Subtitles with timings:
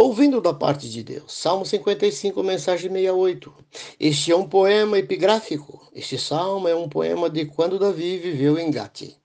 [0.00, 1.24] ouvindo da parte de Deus.
[1.26, 3.52] Salmo 55, mensagem 68.
[3.98, 5.88] Este é um poema epigráfico.
[5.92, 9.16] Este salmo é um poema de quando Davi viveu em Gati.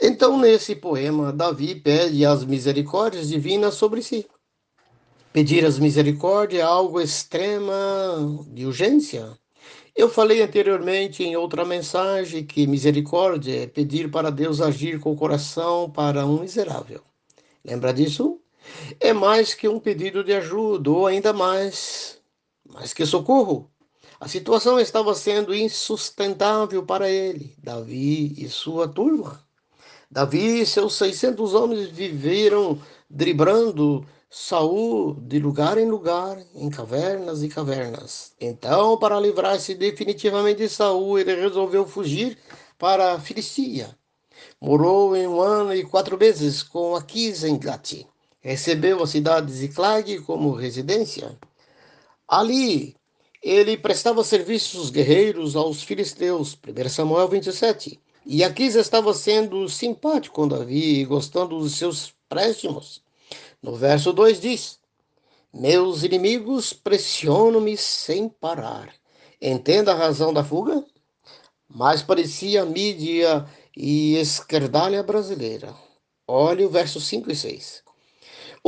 [0.00, 4.26] Então, nesse poema, Davi pede as misericórdias divinas sobre si.
[5.30, 7.74] Pedir as misericórdias é algo extrema
[8.46, 9.36] de urgência.
[9.94, 15.16] Eu falei anteriormente em outra mensagem que misericórdia é pedir para Deus agir com o
[15.16, 17.02] coração para um miserável.
[17.62, 18.40] Lembra disso?
[19.00, 22.20] É mais que um pedido de ajuda, ou ainda mais,
[22.68, 23.70] mais que socorro.
[24.20, 29.44] A situação estava sendo insustentável para ele, Davi e sua turma.
[30.10, 37.48] Davi e seus 600 homens viveram driblando Saul de lugar em lugar, em cavernas e
[37.48, 38.34] cavernas.
[38.40, 42.36] Então, para livrar-se definitivamente de Saul, ele resolveu fugir
[42.78, 43.96] para a Filistia.
[44.60, 48.06] Morou em um ano e quatro meses com Aquis em Gati.
[48.40, 51.36] Recebeu a cidade de Ziklag como residência.
[52.26, 52.96] Ali,
[53.42, 56.56] ele prestava serviços guerreiros aos filisteus.
[56.56, 58.00] 1 Samuel 27.
[58.24, 63.02] E Aquis estava sendo simpático com Davi, gostando dos seus préstimos.
[63.62, 64.78] No verso 2 diz:
[65.52, 68.94] Meus inimigos pressionam-me sem parar.
[69.40, 70.84] Entenda a razão da fuga?
[71.68, 75.74] Mas parecia mídia e esquerdalha brasileira.
[76.26, 77.87] Olhe o verso 5 e 6.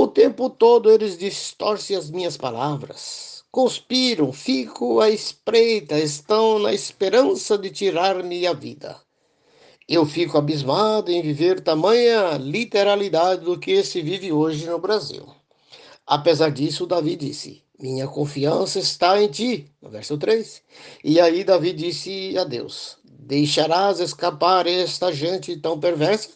[0.02, 3.44] O tempo todo eles distorcem as minhas palavras.
[3.50, 8.98] Conspiram, fico à espreita, estão na esperança de tirar-me a vida.
[9.86, 15.28] Eu fico abismado em viver tamanha literalidade do que se vive hoje no Brasil.
[16.06, 20.62] Apesar disso, Davi disse: Minha confiança está em ti, no verso 3.
[21.04, 26.30] E aí Davi disse a Deus: Deixarás escapar esta gente tão perversa?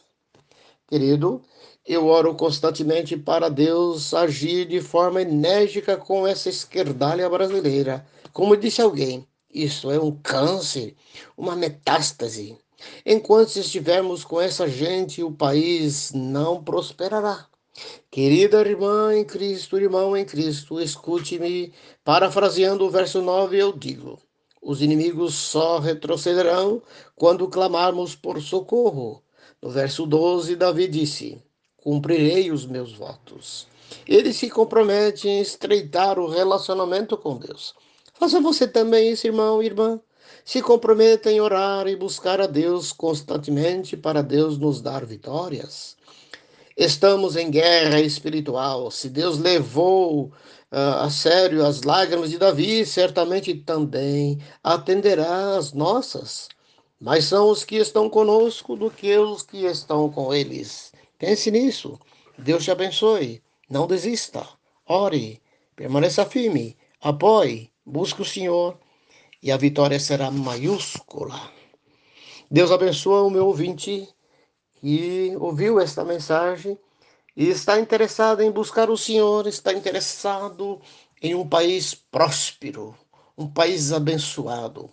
[0.86, 1.42] Querido,
[1.86, 8.06] eu oro constantemente para Deus agir de forma enérgica com essa esquerdalha brasileira.
[8.32, 10.94] Como disse alguém, isso é um câncer,
[11.36, 12.58] uma metástase.
[13.04, 17.46] Enquanto estivermos com essa gente, o país não prosperará.
[18.10, 21.72] Querida irmã em Cristo, irmão em Cristo, escute-me.
[22.02, 24.18] Parafraseando o verso 9, eu digo:
[24.62, 26.82] os inimigos só retrocederão
[27.14, 29.22] quando clamarmos por socorro.
[29.60, 31.42] No verso 12, Davi disse:
[31.84, 33.66] Cumprirei os meus votos.
[34.08, 37.74] Ele se compromete em estreitar o relacionamento com Deus.
[38.14, 40.00] Faça você também isso, irmão e irmã.
[40.46, 45.94] Se comprometa em orar e buscar a Deus constantemente para Deus nos dar vitórias.
[46.74, 48.90] Estamos em guerra espiritual.
[48.90, 50.32] Se Deus levou
[50.72, 56.48] uh, a sério as lágrimas de Davi, certamente também atenderá as nossas.
[57.00, 60.92] Mas são os que estão conosco do que os que estão com eles.
[61.18, 61.98] Pense nisso.
[62.38, 63.42] Deus te abençoe.
[63.68, 64.46] Não desista.
[64.86, 65.42] Ore.
[65.76, 66.76] Permaneça firme.
[67.00, 67.70] Apoie.
[67.84, 68.78] Busque o Senhor
[69.44, 71.52] e a vitória será maiúscula.
[72.50, 74.08] Deus abençoe o meu ouvinte
[74.76, 76.78] que ouviu esta mensagem
[77.36, 80.80] e está interessado em buscar o Senhor, está interessado
[81.20, 82.96] em um país próspero,
[83.36, 84.90] um país abençoado,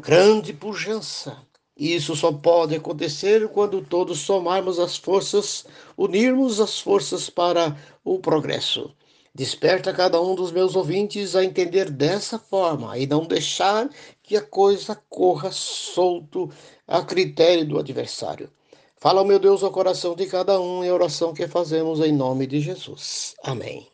[0.00, 1.36] grande pujança.
[1.76, 5.64] E isso só pode acontecer quando todos somarmos as forças,
[5.96, 8.94] unirmos as forças para o progresso.
[9.34, 13.88] Desperta cada um dos meus ouvintes a entender dessa forma e não deixar
[14.22, 16.50] que a coisa corra solto
[16.86, 18.50] a critério do adversário.
[18.98, 22.60] Fala, meu Deus, ao coração de cada um em oração que fazemos em nome de
[22.60, 23.34] Jesus.
[23.42, 23.91] Amém.